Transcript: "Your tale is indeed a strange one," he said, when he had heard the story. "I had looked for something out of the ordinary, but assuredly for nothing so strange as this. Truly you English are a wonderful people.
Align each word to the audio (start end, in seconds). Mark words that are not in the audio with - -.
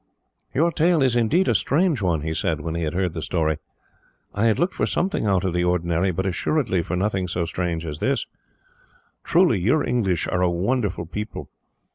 "Your 0.51 0.71
tale 0.71 1.03
is 1.03 1.15
indeed 1.15 1.47
a 1.47 1.53
strange 1.53 2.01
one," 2.01 2.21
he 2.21 2.33
said, 2.33 2.59
when 2.61 2.73
he 2.73 2.81
had 2.85 2.95
heard 2.95 3.13
the 3.13 3.21
story. 3.21 3.59
"I 4.33 4.45
had 4.45 4.57
looked 4.57 4.73
for 4.73 4.87
something 4.87 5.27
out 5.27 5.43
of 5.43 5.53
the 5.53 5.63
ordinary, 5.63 6.09
but 6.09 6.25
assuredly 6.25 6.81
for 6.81 6.95
nothing 6.95 7.27
so 7.27 7.45
strange 7.45 7.85
as 7.85 7.99
this. 7.99 8.25
Truly 9.23 9.59
you 9.59 9.83
English 9.83 10.27
are 10.27 10.41
a 10.41 10.49
wonderful 10.49 11.05
people. 11.05 11.51